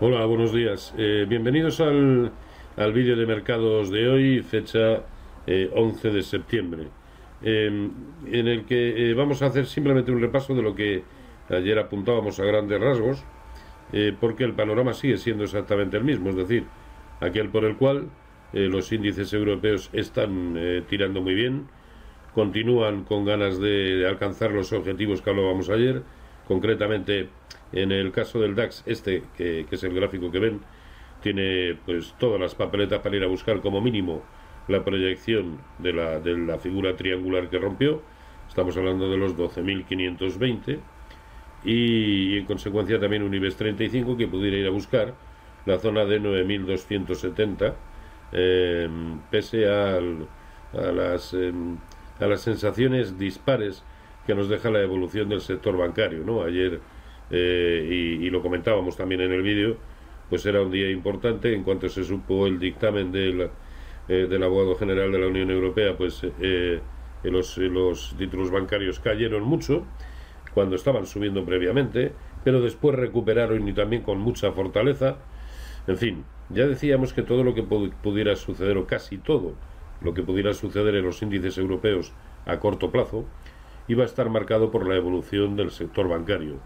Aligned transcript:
Hola, 0.00 0.24
buenos 0.26 0.52
días. 0.52 0.94
Eh, 0.96 1.26
bienvenidos 1.28 1.80
al, 1.80 2.30
al 2.76 2.92
vídeo 2.92 3.16
de 3.16 3.26
mercados 3.26 3.90
de 3.90 4.08
hoy, 4.08 4.42
fecha 4.42 5.02
11 5.44 6.10
de 6.10 6.22
septiembre, 6.22 6.84
em, 7.42 7.90
en 8.30 8.46
el 8.46 8.64
que 8.64 9.12
vamos 9.16 9.42
a 9.42 9.46
hacer 9.46 9.66
simplemente 9.66 10.12
un 10.12 10.20
repaso 10.20 10.54
de 10.54 10.62
lo 10.62 10.76
que 10.76 11.02
ayer 11.48 11.80
apuntábamos 11.80 12.38
a 12.38 12.44
grandes 12.44 12.80
rasgos, 12.80 13.24
porque 14.20 14.44
el 14.44 14.52
panorama 14.52 14.92
sigue 14.92 15.16
siendo 15.16 15.42
exactamente 15.42 15.96
el 15.96 16.04
mismo, 16.04 16.30
es 16.30 16.36
decir, 16.36 16.64
aquel 17.18 17.48
por 17.48 17.64
el 17.64 17.74
cual 17.74 18.08
los 18.52 18.92
índices 18.92 19.32
europeos 19.32 19.90
están 19.92 20.84
tirando 20.88 21.22
muy 21.22 21.34
bien, 21.34 21.66
continúan 22.34 23.02
con 23.02 23.24
ganas 23.24 23.58
de, 23.58 24.06
alcanzar 24.06 24.52
los 24.52 24.72
objetivos 24.72 25.22
que 25.22 25.30
hablábamos 25.30 25.70
ayer, 25.70 26.02
concretamente 26.48 27.28
en 27.72 27.92
el 27.92 28.10
caso 28.10 28.40
del 28.40 28.54
DAX, 28.54 28.82
este 28.86 29.22
que, 29.36 29.66
es 29.70 29.84
el 29.84 29.94
gráfico 29.94 30.32
que 30.32 30.38
ven, 30.38 30.60
tiene 31.22 31.76
pues 31.84 32.14
todas 32.18 32.40
las 32.40 32.54
papeletas 32.54 33.00
para 33.00 33.16
ir 33.16 33.22
a 33.22 33.26
buscar 33.26 33.60
como 33.60 33.80
mínimo 33.80 34.22
la 34.66 34.84
proyección 34.84 35.58
de 35.78 35.92
la, 35.92 36.20
de 36.20 36.36
la 36.36 36.58
figura 36.58 36.96
triangular 36.96 37.48
que 37.50 37.58
rompió, 37.58 38.02
estamos 38.48 38.76
hablando 38.76 39.10
de 39.10 39.18
los 39.18 39.36
12.520 39.36 40.78
y, 41.64 42.38
en 42.38 42.44
consecuencia 42.46 42.98
también 42.98 43.22
un 43.22 43.34
IBEX 43.34 43.56
35 43.56 44.16
que 44.16 44.28
pudiera 44.28 44.56
ir 44.56 44.66
a 44.66 44.70
buscar 44.70 45.14
la 45.66 45.78
zona 45.78 46.04
de 46.04 46.20
9.270 46.20 47.74
eh, 48.32 48.88
pese 49.30 49.68
a 49.68 50.00
las 50.72 51.34
em, 51.34 51.78
a 52.20 52.26
las 52.26 52.42
sensaciones 52.42 53.18
dispares 53.18 53.82
que 54.28 54.34
nos 54.34 54.50
deja 54.50 54.68
la 54.68 54.82
evolución 54.82 55.30
del 55.30 55.40
sector 55.40 55.74
bancario. 55.78 56.22
¿no? 56.22 56.42
Ayer, 56.42 56.80
eh, 57.30 58.18
y, 58.20 58.28
lo 58.28 58.42
comentábamos 58.42 58.94
también 58.94 59.22
en 59.22 59.32
el 59.32 59.40
vídeo, 59.40 59.78
pues 60.28 60.44
era 60.44 60.60
un 60.60 60.70
día 60.70 60.90
importante 60.90 61.54
en 61.54 61.64
cuanto 61.64 61.88
se 61.88 62.04
supo 62.04 62.46
el 62.46 62.58
dictamen 62.58 63.10
del, 63.10 63.48
eh, 64.06 64.26
del 64.28 64.42
abogado 64.42 64.74
general 64.74 65.10
de 65.12 65.18
la 65.18 65.28
Unión 65.28 65.50
Europea, 65.50 65.96
pues 65.96 66.26
eh, 66.42 66.78
los, 67.22 67.56
los 67.56 68.14
títulos 68.18 68.50
bancarios 68.50 69.00
cayeron 69.00 69.44
mucho 69.44 69.86
cuando 70.52 70.76
estaban 70.76 71.06
subiendo 71.06 71.46
previamente, 71.46 72.12
pero 72.44 72.60
después 72.60 72.96
recuperaron 72.96 73.66
y 73.66 73.72
también 73.72 74.02
con 74.02 74.18
mucha 74.18 74.52
fortaleza. 74.52 75.16
En 75.86 75.96
fin, 75.96 76.24
ya 76.50 76.66
decíamos 76.66 77.14
que 77.14 77.22
todo 77.22 77.44
lo 77.44 77.54
que 77.54 77.62
pudiera 77.62 78.36
suceder, 78.36 78.76
o 78.76 78.86
casi 78.86 79.16
todo, 79.16 79.54
lo 80.02 80.12
que 80.12 80.22
pudiera 80.22 80.52
suceder 80.52 80.96
en 80.96 81.06
los 81.06 81.22
índices 81.22 81.56
europeos 81.56 82.12
a 82.44 82.60
corto 82.60 82.90
plazo, 82.90 83.24
iba 83.88 84.02
a 84.02 84.06
estar 84.06 84.28
marcado 84.30 84.70
por 84.70 84.86
la 84.86 84.96
evolución 84.96 85.56
del 85.56 85.70
sector 85.70 86.08
bancario 86.08 86.56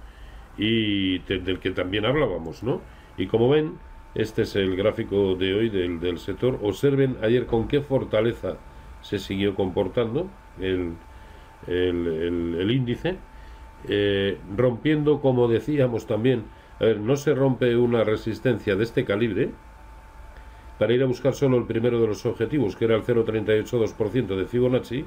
y 0.59 1.21
del 1.21 1.59
que 1.61 1.71
también 1.71 2.05
hablábamos, 2.05 2.63
¿no? 2.63 2.83
Y 3.17 3.27
como 3.27 3.49
ven, 3.49 3.79
este 4.15 4.43
es 4.43 4.57
el 4.57 4.77
gráfico 4.77 5.35
de 5.35 5.55
hoy 5.55 5.71
del, 5.71 6.01
del 6.01 6.19
sector. 6.19 6.59
Observen 6.63 7.17
ayer 7.23 7.47
con 7.47 7.69
qué 7.69 7.81
fortaleza 7.81 8.59
se 9.01 9.19
siguió 9.19 9.55
comportando 9.55 10.29
el, 10.61 10.95
el, 11.67 12.71
índice, 12.71 13.17
eh, 13.89 14.39
rompiendo, 14.57 15.21
como 15.21 15.49
decíamos 15.49 16.07
también, 16.07 16.45
a 16.81 16.85
ver, 16.85 17.01
no 17.01 17.17
se 17.17 17.35
rompe 17.35 17.77
una 17.77 18.05
resistencia 18.05 18.77
de 18.77 18.85
este 18.85 19.05
calibre, 19.05 19.51
para 20.79 20.95
ir 20.95 21.03
a 21.03 21.07
buscar 21.07 21.35
solo 21.35 21.59
el 21.59 21.65
primero 21.65 22.01
de 22.01 22.09
los 22.09 22.27
objetivos, 22.27 22.75
que 22.75 22.87
era 22.87 22.97
el 22.97 23.05
0,382% 23.05 24.37
de 24.37 24.47
Fibonacci, 24.47 25.05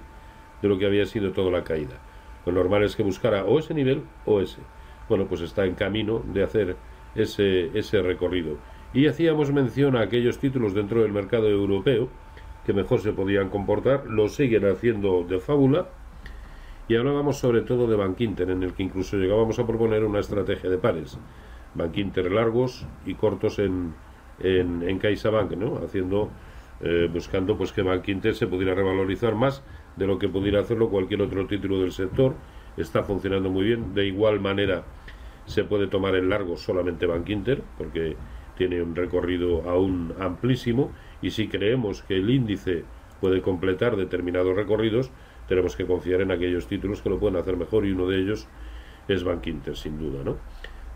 de 0.61 0.67
lo 0.67 0.77
que 0.77 0.85
había 0.85 1.05
sido 1.05 1.31
toda 1.31 1.51
la 1.51 1.63
caída. 1.63 1.99
Lo 2.45 2.51
normal 2.51 2.83
es 2.83 2.95
que 2.95 3.03
buscara 3.03 3.45
o 3.45 3.59
ese 3.59 3.73
nivel 3.73 4.03
o 4.25 4.41
ese. 4.41 4.59
Bueno, 5.09 5.25
pues 5.25 5.41
está 5.41 5.65
en 5.65 5.75
camino 5.75 6.21
de 6.33 6.43
hacer 6.43 6.75
ese, 7.15 7.77
ese 7.77 8.01
recorrido. 8.01 8.57
Y 8.93 9.07
hacíamos 9.07 9.51
mención 9.51 9.95
a 9.95 10.01
aquellos 10.01 10.39
títulos 10.39 10.73
dentro 10.73 11.01
del 11.01 11.11
mercado 11.11 11.49
europeo 11.49 12.09
que 12.65 12.73
mejor 12.73 12.99
se 12.99 13.13
podían 13.13 13.49
comportar, 13.49 14.05
lo 14.07 14.27
siguen 14.27 14.65
haciendo 14.65 15.23
de 15.23 15.39
fábula. 15.39 15.87
Y 16.87 16.95
hablábamos 16.95 17.37
sobre 17.37 17.61
todo 17.61 17.87
de 17.87 17.95
Bank 17.95 18.19
Inter, 18.21 18.49
en 18.49 18.63
el 18.63 18.73
que 18.73 18.83
incluso 18.83 19.17
llegábamos 19.17 19.59
a 19.59 19.67
proponer 19.67 20.03
una 20.03 20.19
estrategia 20.19 20.69
de 20.69 20.77
pares. 20.77 21.17
Bank 21.73 21.97
Inter 21.97 22.31
largos 22.31 22.85
y 23.05 23.15
cortos 23.15 23.59
en, 23.59 23.93
en, 24.39 24.87
en 24.87 24.97
CaixaBank, 24.99 25.51
¿no? 25.51 25.77
Haciendo, 25.83 26.29
eh, 26.81 27.09
buscando 27.11 27.57
pues 27.57 27.71
que 27.71 27.81
Bank 27.81 28.07
Inter 28.07 28.35
se 28.35 28.47
pudiera 28.47 28.73
revalorizar 28.73 29.35
más 29.35 29.63
de 29.95 30.07
lo 30.07 30.19
que 30.19 30.27
pudiera 30.27 30.59
hacerlo 30.59 30.89
cualquier 30.89 31.21
otro 31.21 31.45
título 31.47 31.79
del 31.79 31.91
sector. 31.91 32.35
Está 32.77 33.03
funcionando 33.03 33.49
muy 33.49 33.65
bien. 33.65 33.93
De 33.93 34.05
igual 34.05 34.39
manera 34.39 34.83
se 35.45 35.63
puede 35.63 35.87
tomar 35.87 36.15
en 36.15 36.29
largo 36.29 36.57
solamente 36.57 37.05
Bank 37.05 37.29
Inter, 37.29 37.61
porque 37.77 38.15
tiene 38.57 38.81
un 38.81 38.95
recorrido 38.95 39.69
aún 39.69 40.13
amplísimo 40.19 40.91
y 41.21 41.31
si 41.31 41.47
creemos 41.47 42.01
que 42.03 42.15
el 42.15 42.29
índice 42.29 42.83
puede 43.19 43.41
completar 43.41 43.95
determinados 43.95 44.55
recorridos, 44.55 45.11
tenemos 45.47 45.75
que 45.75 45.85
confiar 45.85 46.21
en 46.21 46.31
aquellos 46.31 46.67
títulos 46.67 47.01
que 47.01 47.09
lo 47.09 47.19
pueden 47.19 47.37
hacer 47.37 47.57
mejor 47.57 47.85
y 47.85 47.91
uno 47.91 48.07
de 48.07 48.19
ellos 48.19 48.47
es 49.07 49.23
Bank 49.23 49.45
Inter, 49.47 49.75
sin 49.75 49.99
duda, 49.99 50.23
¿no? 50.23 50.37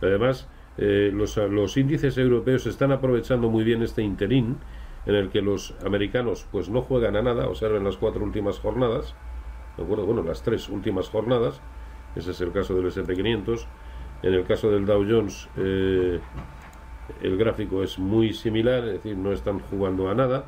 Además, 0.02 0.48
eh, 0.78 1.12
los, 1.14 1.78
índices 1.78 2.18
europeos 2.18 2.66
están 2.66 2.92
aprovechando 2.92 3.50
muy 3.50 3.64
bien 3.64 3.82
este 3.84 4.02
interín 4.02 4.58
en 5.06 5.16
el 5.16 5.30
que 5.30 5.42
los 5.42 5.76
americanos 5.86 6.46
pues 6.52 6.70
no 6.70 6.82
juegan 6.82 7.16
a 7.16 7.22
nada, 7.22 7.48
observen 7.48 7.84
las 7.84 7.98
cuatro 7.98 8.24
últimas 8.24 8.60
jornadas, 8.60 9.16
¿de 9.78 9.84
acuerdo? 9.84 10.06
Bueno, 10.06 10.24
las 10.24 10.44
tres 10.44 10.70
últimas 10.70 11.10
jornadas, 11.10 11.62
ese 12.16 12.32
es 12.32 12.42
el 12.42 12.52
caso 12.52 12.76
del 12.76 12.86
SP500, 12.86 13.66
en 14.24 14.34
el 14.34 14.44
caso 14.46 14.70
del 14.70 14.86
Dow 14.86 15.06
Jones 15.10 15.48
eh, 15.58 16.20
el 17.22 17.38
gráfico 17.38 17.84
es 17.84 17.98
muy 17.98 18.34
similar, 18.34 18.84
es 18.86 18.94
decir, 18.94 19.18
no 19.18 19.32
están 19.32 19.60
jugando 19.60 20.10
a 20.10 20.16
nada, 20.16 20.46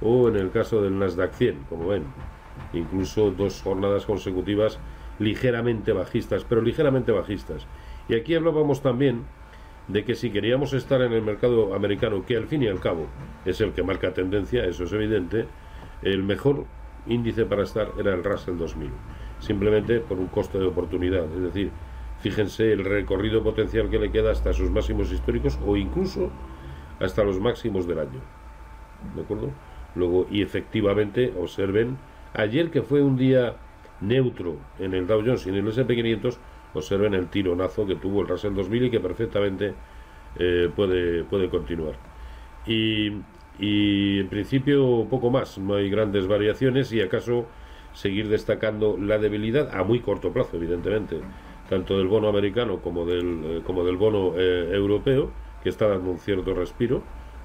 o 0.00 0.28
en 0.28 0.36
el 0.36 0.50
caso 0.50 0.82
del 0.82 0.98
Nasdaq 0.98 1.32
100, 1.32 1.64
como 1.68 1.88
ven, 1.88 2.04
incluso 2.72 3.30
dos 3.30 3.62
jornadas 3.62 4.04
consecutivas 4.04 4.78
ligeramente 5.18 5.92
bajistas, 5.92 6.44
pero 6.44 6.60
ligeramente 6.60 7.12
bajistas. 7.12 7.66
Y 8.08 8.14
aquí 8.14 8.34
hablábamos 8.34 8.82
también 8.82 9.24
de 9.88 10.04
que 10.04 10.14
si 10.14 10.30
queríamos 10.30 10.72
estar 10.72 11.02
en 11.02 11.12
el 11.12 11.22
mercado 11.22 11.74
americano, 11.74 12.24
que 12.24 12.36
al 12.36 12.46
fin 12.46 12.62
y 12.62 12.68
al 12.68 12.80
cabo 12.80 13.06
es 13.44 13.60
el 13.60 13.72
que 13.72 13.82
marca 13.82 14.14
tendencia, 14.14 14.64
eso 14.64 14.84
es 14.84 14.92
evidente, 14.92 15.46
el 16.02 16.22
mejor 16.22 16.64
índice 17.06 17.44
para 17.44 17.64
estar 17.64 17.88
era 17.98 18.14
el 18.14 18.24
Russell 18.24 18.56
2000, 18.56 18.90
simplemente 19.40 20.00
por 20.00 20.18
un 20.18 20.28
costo 20.28 20.58
de 20.58 20.66
oportunidad, 20.66 21.24
es 21.24 21.42
decir, 21.42 21.70
fíjense 22.20 22.72
el 22.72 22.84
recorrido 22.84 23.42
potencial 23.42 23.90
que 23.90 23.98
le 23.98 24.10
queda 24.10 24.30
hasta 24.32 24.52
sus 24.52 24.70
máximos 24.70 25.12
históricos 25.12 25.58
o 25.66 25.76
incluso 25.76 26.30
hasta 27.00 27.24
los 27.24 27.40
máximos 27.40 27.86
del 27.86 27.98
año. 27.98 28.20
¿De 29.14 29.22
acuerdo? 29.22 29.50
Luego, 29.94 30.26
y 30.30 30.42
efectivamente, 30.42 31.32
observen, 31.38 31.98
ayer 32.32 32.70
que 32.70 32.82
fue 32.82 33.02
un 33.02 33.16
día 33.16 33.56
neutro 34.00 34.56
en 34.78 34.94
el 34.94 35.06
Dow 35.06 35.20
Jones 35.20 35.46
y 35.46 35.50
en 35.50 35.56
el 35.56 35.66
SP500, 35.66 36.38
observen 36.74 37.14
el 37.14 37.28
tironazo 37.28 37.86
que 37.86 37.94
tuvo 37.96 38.22
el 38.22 38.28
Russell 38.28 38.54
2000 38.54 38.84
y 38.84 38.90
que 38.90 39.00
perfectamente 39.00 39.74
eh, 40.38 40.70
puede, 40.74 41.24
puede 41.24 41.48
continuar. 41.48 41.94
Y, 42.66 43.12
en 43.60 44.28
principio 44.28 45.06
poco 45.08 45.30
más, 45.30 45.58
no 45.58 45.76
hay 45.76 45.88
grandes 45.88 46.26
variaciones 46.26 46.92
y 46.92 47.00
acaso 47.00 47.46
seguir 47.92 48.28
destacando 48.28 48.96
la 48.98 49.18
debilidad 49.18 49.72
a 49.72 49.84
muy 49.84 50.00
corto 50.00 50.32
plazo, 50.32 50.56
evidentemente, 50.56 51.20
tanto 51.68 51.96
del 51.96 52.08
bono 52.08 52.28
americano 52.28 52.80
como 52.80 53.06
del, 53.06 53.44
eh, 53.44 53.62
como 53.64 53.84
del 53.84 53.96
bono 53.96 54.32
eh, 54.36 54.70
europeo, 54.72 55.30
que 55.62 55.68
está 55.68 55.86
dando 55.86 56.10
un 56.10 56.18
cierto 56.18 56.52
respiro 56.52 57.02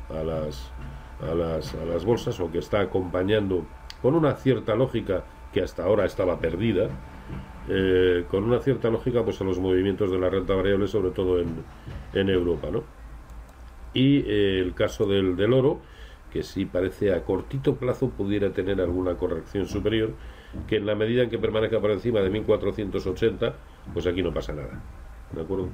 a 0.09 0.23
las, 0.23 0.71
a, 1.21 1.35
las, 1.35 1.75
a 1.75 1.85
las 1.85 2.03
bolsas 2.05 2.39
o 2.39 2.51
que 2.51 2.57
está 2.57 2.81
acompañando 2.81 3.65
con 4.01 4.15
una 4.15 4.33
cierta 4.33 4.75
lógica 4.75 5.23
que 5.53 5.61
hasta 5.61 5.83
ahora 5.83 6.05
estaba 6.05 6.39
perdida, 6.39 6.89
eh, 7.69 8.25
con 8.29 8.43
una 8.43 8.59
cierta 8.59 8.89
lógica 8.89 9.23
pues 9.23 9.39
a 9.41 9.43
los 9.43 9.59
movimientos 9.59 10.11
de 10.11 10.17
la 10.17 10.29
renta 10.29 10.55
variable, 10.55 10.87
sobre 10.87 11.11
todo 11.11 11.39
en, 11.39 12.29
Europa. 12.29 12.69
¿no? 12.71 12.83
Y 13.93 14.19
eh, 14.27 14.59
el 14.59 14.73
caso 14.73 15.05
del, 15.05 15.35
del 15.35 15.53
oro, 15.53 15.79
que 16.31 16.43
sí 16.43 16.65
parece 16.65 17.13
a 17.13 17.23
cortito 17.23 17.75
plazo 17.75 18.09
pudiera 18.09 18.51
tener 18.51 18.81
alguna 18.81 19.15
corrección 19.15 19.67
superior, 19.67 20.11
que 20.67 20.77
en 20.77 20.85
la 20.85 20.95
medida 20.95 21.23
en 21.23 21.29
que 21.29 21.37
permanezca 21.37 21.79
por 21.79 21.91
encima 21.91 22.21
de 22.21 22.29
1480, 22.29 23.55
pues 23.93 24.07
aquí 24.07 24.23
no 24.23 24.33
pasa 24.33 24.53
nada. 24.53 24.81
¿De 25.31 25.41
acuerdo? 25.41 25.69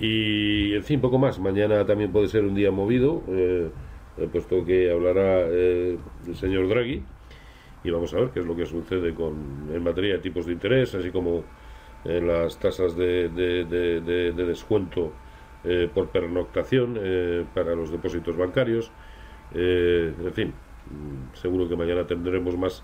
Y 0.00 0.74
en 0.74 0.82
fin, 0.82 1.00
poco 1.00 1.18
más. 1.18 1.38
Mañana 1.38 1.86
también 1.86 2.10
puede 2.10 2.26
ser 2.26 2.44
un 2.44 2.56
día 2.56 2.72
movido, 2.72 3.22
eh, 3.28 3.70
puesto 4.32 4.64
que 4.64 4.90
hablará 4.90 5.46
el 5.46 5.98
señor 6.34 6.68
Draghi 6.68 7.04
y 7.84 7.90
vamos 7.90 8.12
a 8.14 8.16
ver 8.16 8.30
qué 8.30 8.40
es 8.40 8.46
lo 8.46 8.56
que 8.56 8.66
sucede 8.66 9.14
con, 9.14 9.68
en 9.72 9.84
materia 9.84 10.14
de 10.14 10.20
tipos 10.20 10.46
de 10.46 10.52
interés, 10.52 10.94
así 10.94 11.10
como 11.10 11.44
en 12.04 12.26
las 12.26 12.58
tasas 12.58 12.96
de, 12.96 13.28
de, 13.28 14.32
descuento 14.32 15.12
eh, 15.64 15.88
por 15.92 16.08
pernoctación 16.08 16.96
eh, 17.00 17.44
para 17.54 17.74
los 17.74 17.90
depósitos 17.90 18.36
bancarios. 18.36 18.90
Eh, 19.54 20.12
en 20.18 20.32
fin, 20.32 20.48
mm, 20.48 21.36
seguro 21.36 21.68
que 21.68 21.76
mañana 21.76 22.06
tendremos 22.06 22.56
más 22.56 22.82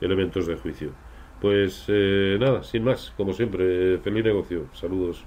elementos 0.00 0.46
de 0.46 0.56
juicio. 0.56 0.92
Pues 1.40 1.86
nada, 1.88 2.62
sin 2.62 2.82
más, 2.82 3.12
como 3.16 3.34
siempre, 3.34 3.98
feliz 3.98 4.24
negocio. 4.24 4.68
Saludos. 4.72 5.24